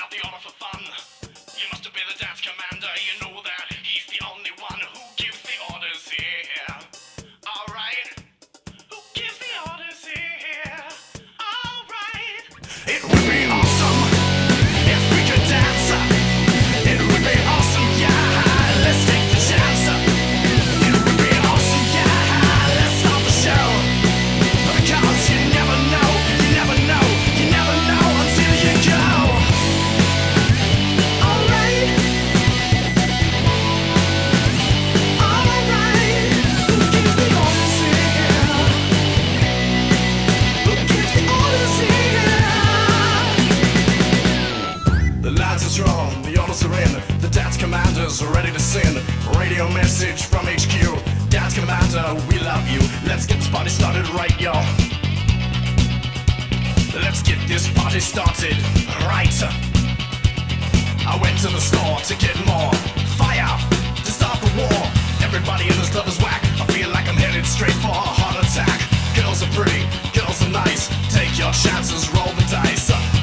[0.00, 0.69] Not the honor for fun.
[53.50, 54.64] party started right, y'all.
[56.94, 58.56] Let's get this party started
[59.06, 59.30] right.
[61.06, 62.72] I went to the store to get more
[63.18, 63.58] fire
[63.96, 64.80] to start the war.
[65.22, 66.42] Everybody in this club is whack.
[66.60, 68.78] I feel like I'm headed straight for a heart attack.
[69.16, 69.82] Girls are pretty,
[70.14, 70.88] girls are nice.
[71.12, 73.19] Take your chances, roll the dice.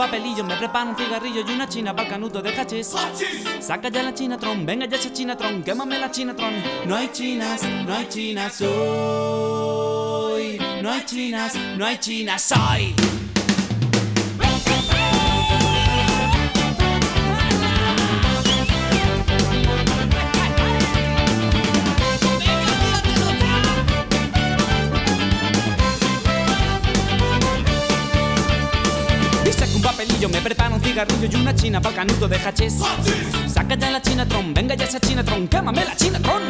[0.00, 2.94] Papelillo, me preparo un cigarrillo y una china para canuto de hachís.
[3.60, 6.54] Saca ya la chinatron, venga ya esa chinatron, quémame la chinatron.
[6.86, 10.58] No hay chinas, no hay chinas hoy.
[10.82, 12.94] No hay chinas, no hay chinas hoy.
[30.28, 32.74] Me preparo un cigarrillo y una china para canuto de hachís.
[33.46, 36.42] Saca ya la chinatron, venga ya esa chinatron, quémame la chinatron.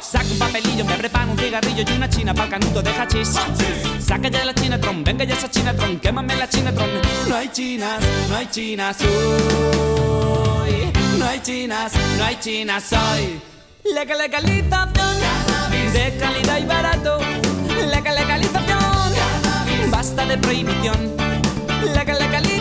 [0.00, 3.34] Saca un papelillo, me preparo un cigarrillo y una china para canuto de hachís.
[3.98, 6.88] Saca ya la chinatron, venga ya esa chinatron, quémame la chinatron.
[7.28, 10.92] No hay chinas, no hay chinas hoy.
[11.18, 13.40] No hay chinas, no hay chinas hoy.
[13.92, 14.92] Legal legalización
[15.92, 17.18] de calidad y barato.
[17.90, 21.16] Legal legalización, basta de prohibición.
[21.94, 22.55] Legal legalización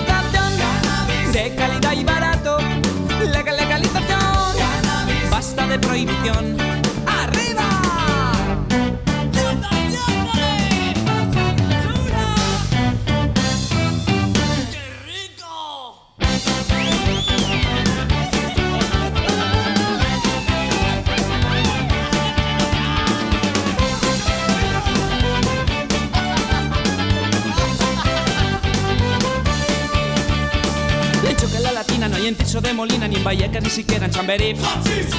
[33.25, 34.55] Vallecas, ni siquiera en Chamberí.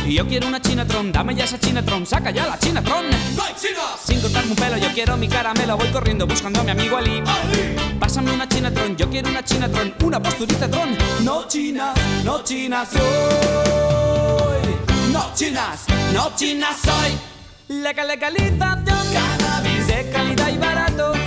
[0.06, 3.04] Y yo quiero una chinatron, dame ya esa chinatron, saca ya la chinatron.
[4.04, 7.20] Sin cortarme un pelo, yo quiero mi caramelo, voy corriendo buscando a mi amigo Ali.
[7.98, 10.96] Pásame una chinatron, yo quiero una chinatron, una posturita tron.
[11.24, 11.94] No chinas,
[12.24, 13.02] no chinas soy.
[15.12, 15.84] No chinas,
[16.14, 17.76] no chinas soy.
[17.82, 19.06] Legal legalización,
[19.88, 21.25] de calidad y barato.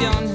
[0.00, 0.29] De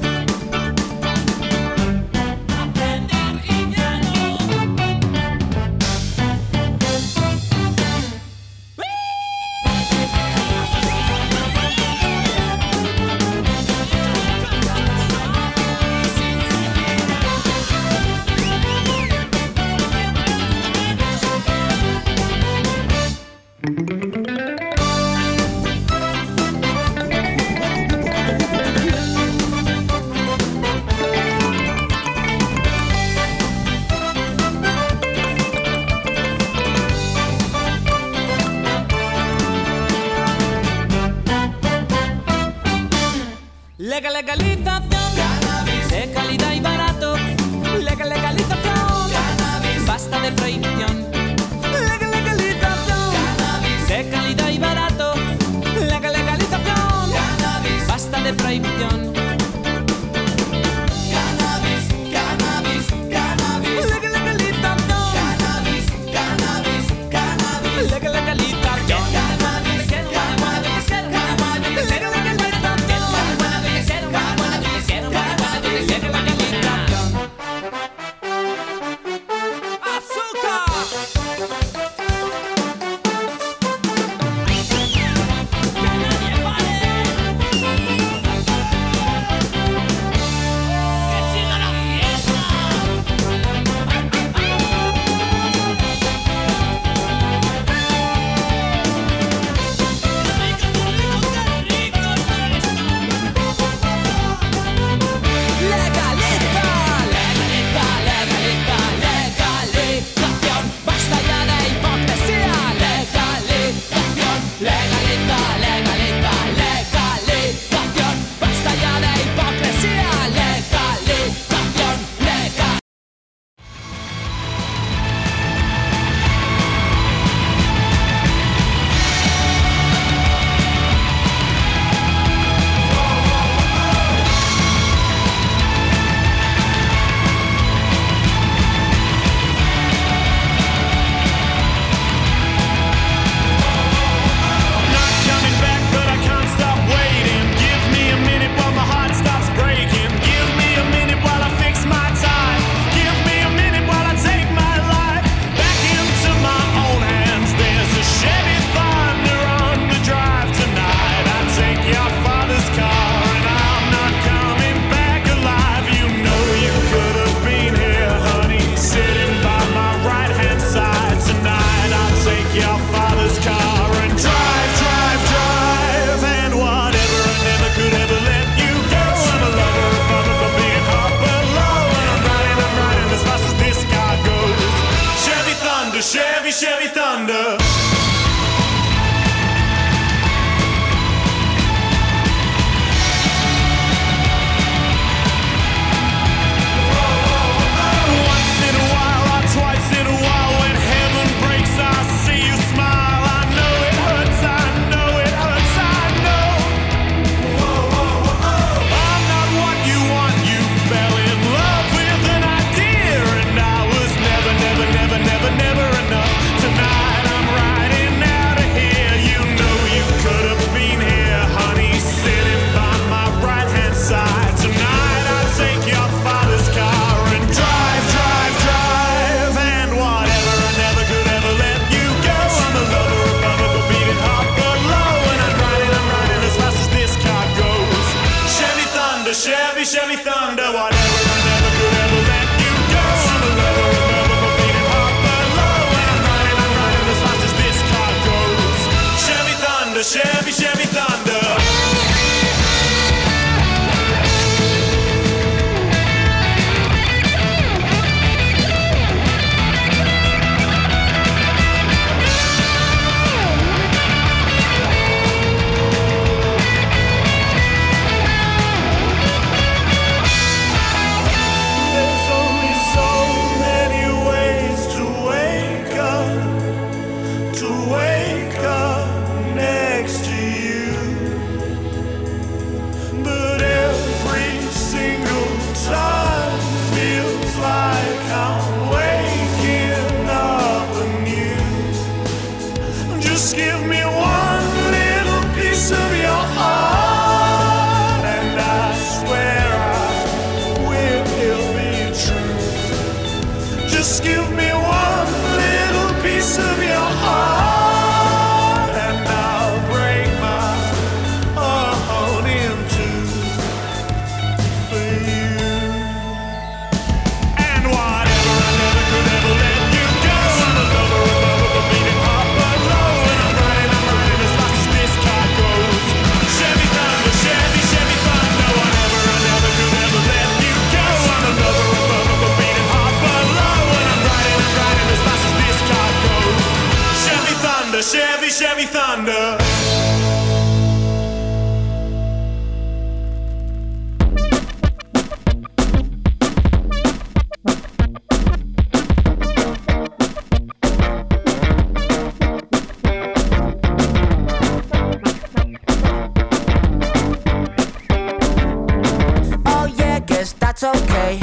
[360.54, 361.40] that's okay.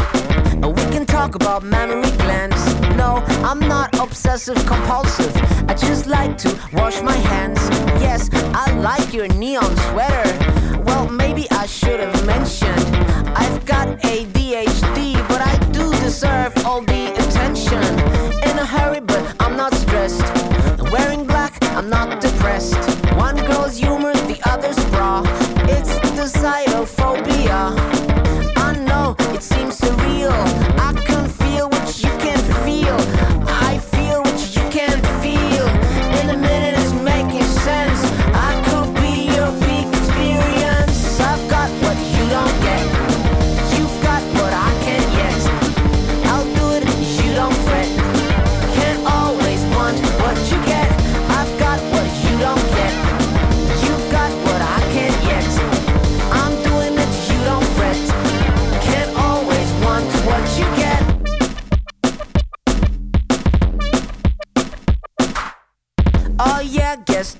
[0.56, 2.62] We can talk about memory glands.
[2.96, 5.34] No, I'm not obsessive compulsive.
[5.68, 7.58] I just like to wash my hands.
[8.00, 10.28] Yes, I like your neon sweater.
[10.84, 12.86] Well, maybe I should have mentioned
[13.36, 17.82] I've got ADHD, but I do deserve all the attention.
[18.48, 20.22] In a hurry, but I'm not stressed.
[20.92, 22.91] Wearing black, I'm not depressed.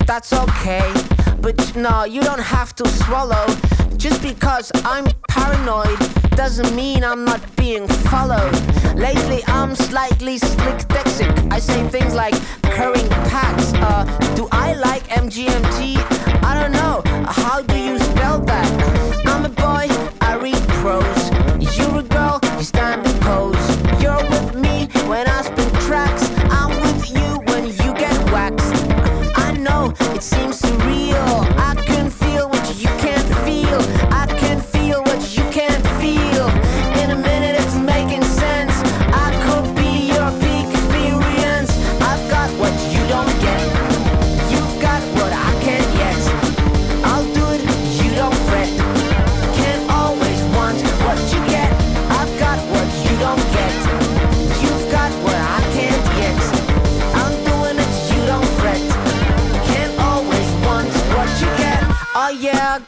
[0.06, 0.92] that's okay.
[1.40, 3.46] But no, you don't have to swallow.
[3.96, 5.98] Just because I'm paranoid
[6.36, 8.54] doesn't mean I'm not being followed.
[8.96, 11.52] Lately, I'm slightly slick dexic.
[11.52, 13.72] I say things like curring packs.
[13.74, 15.96] Uh, do I like MGMT?
[16.42, 17.02] I don't know.
[17.26, 19.26] How do you spell that?
[19.26, 19.86] I'm a boy,
[20.20, 21.21] I read prose.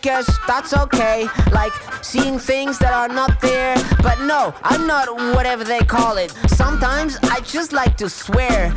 [0.05, 1.27] guess that's okay.
[1.51, 1.73] Like
[2.05, 3.75] seeing things that are not there.
[4.03, 6.31] But no, I'm not whatever they call it.
[6.47, 8.75] Sometimes I just like to swear.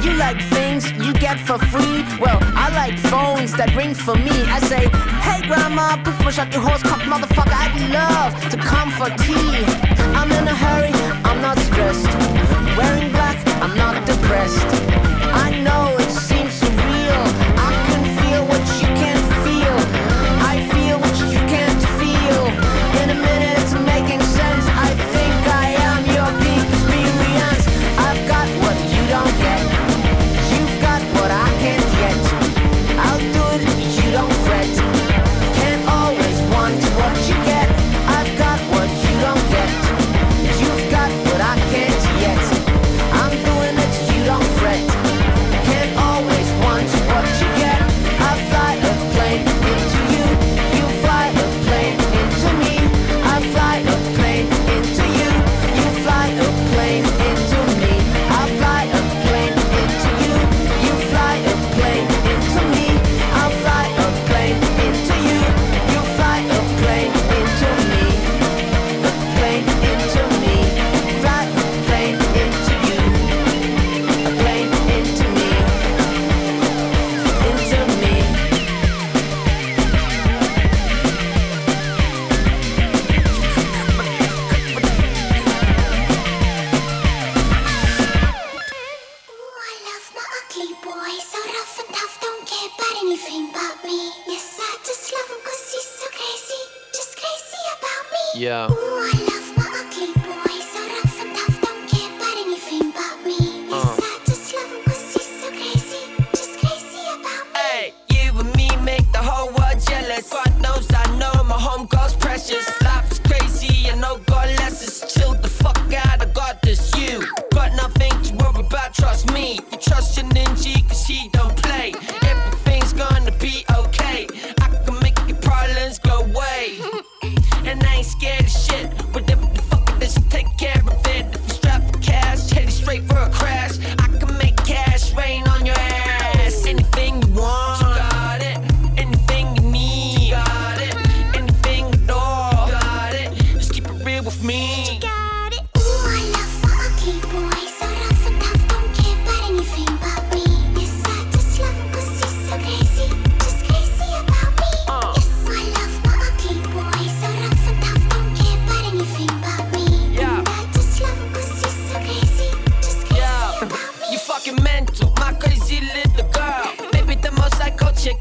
[0.00, 2.00] You like things you get for free.
[2.18, 4.32] Well, I like phones that ring for me.
[4.56, 4.88] I say,
[5.20, 7.52] hey grandma, please push out your horse cock, motherfucker.
[7.64, 9.60] I'd love to come for tea.
[10.16, 10.96] I'm in a hurry,
[11.28, 12.08] I'm not stressed.
[12.78, 14.64] Wearing black, I'm not depressed.
[15.44, 15.99] I know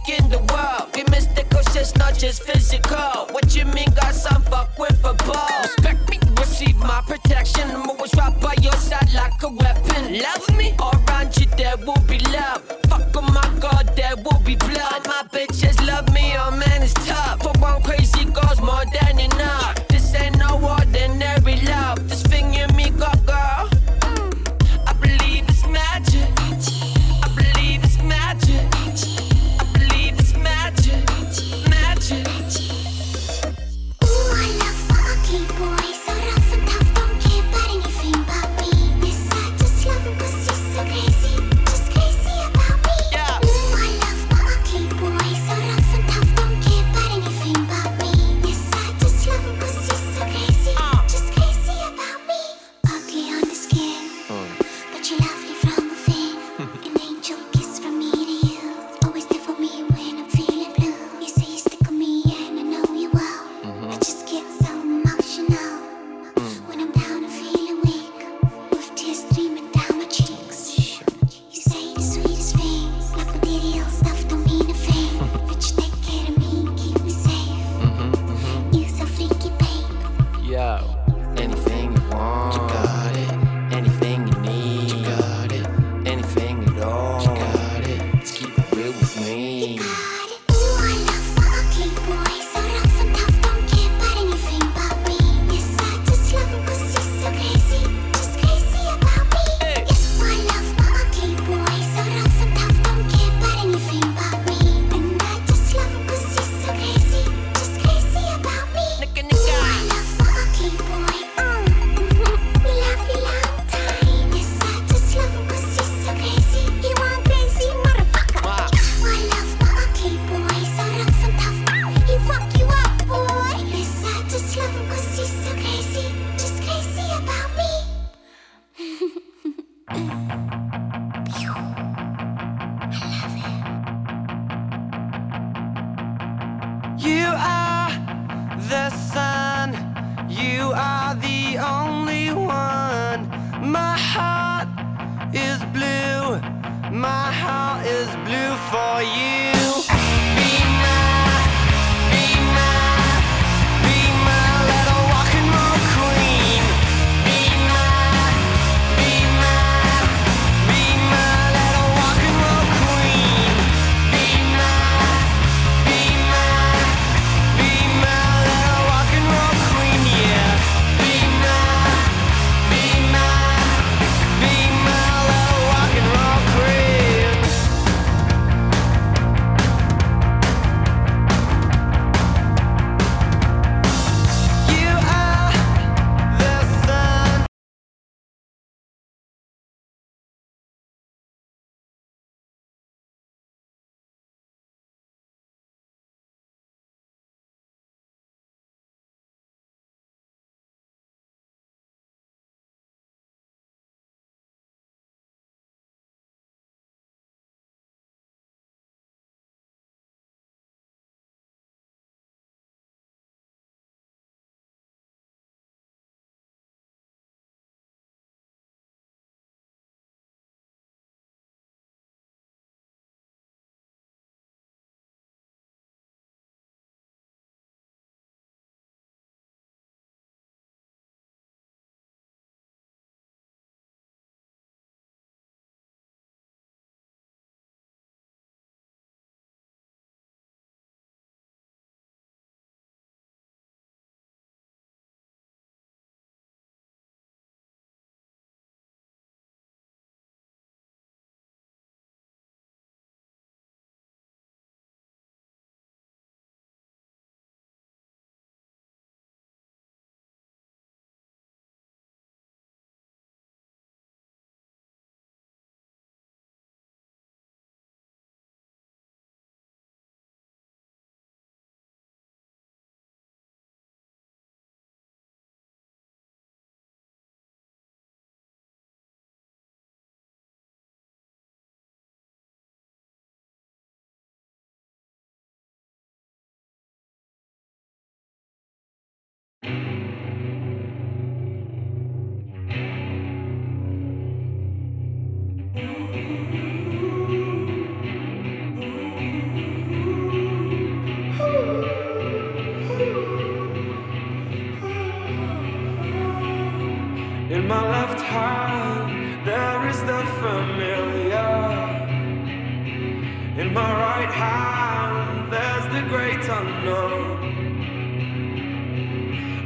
[0.09, 0.89] in the world.
[0.95, 3.27] We mystical, shit's not just physical.
[3.31, 5.61] What you mean, got some fuck with a ball?
[5.63, 7.69] Respect me, receive my protection.
[7.71, 10.19] I'm always right by your side like a weapon.
[10.21, 12.61] Love me, around you there will be love.
[12.89, 15.01] Fuck on my god, there will be blood.
[15.05, 17.58] My bitches love me, oh man, it's tough.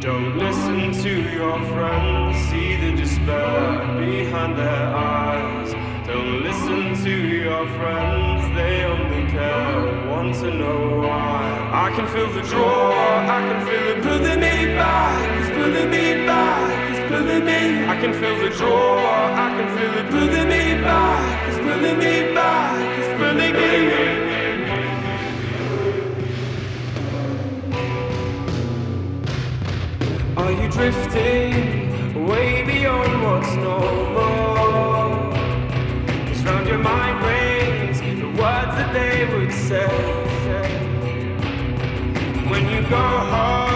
[0.00, 5.72] Don't listen to your friends, see the despair behind their eyes.
[6.06, 11.70] Don't listen to your friends, they only care, want to know why.
[11.72, 12.92] I can feel the draw,
[13.36, 16.77] I can feel it pulling me back, it's pulling me back,
[17.08, 17.86] it's pulling me.
[17.86, 18.98] I can feel the draw,
[19.34, 23.74] I can feel it pulling me back, it's pulling me back, it's pulling me.
[30.36, 35.32] Are you drifting way beyond what's normal?
[36.26, 39.88] Cause round your mind rings the words that they would say.
[42.50, 43.67] When you go home,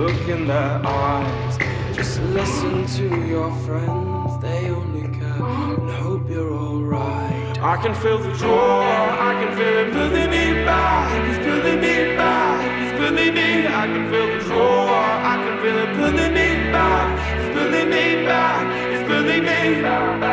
[0.00, 1.58] look in their eyes.
[1.94, 5.44] Just listen to your friends, they only care
[5.78, 7.58] and hope you're alright.
[7.60, 8.80] I can feel the draw,
[9.28, 13.50] I can feel it pulling me back, it's pulling me back, it's pulling me.
[13.66, 17.08] I can feel the draw, I can feel it pulling me back,
[17.38, 19.84] it's pulling me back, it's pulling me.
[19.84, 20.30] I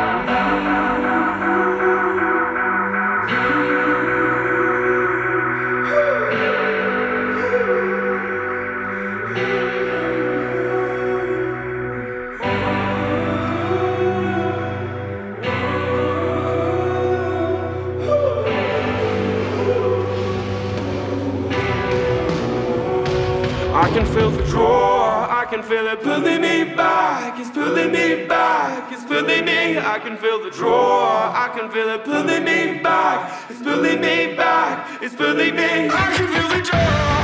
[24.18, 27.38] feel the draw, I can feel it pulling me back.
[27.38, 28.90] It's pulling me back.
[28.92, 29.78] It's pulling me.
[29.78, 31.30] I can feel the draw.
[31.44, 33.48] I can feel it pulling me back.
[33.48, 35.02] It's pulling me back.
[35.02, 35.88] It's pulling me.
[35.88, 37.17] I can feel the draw.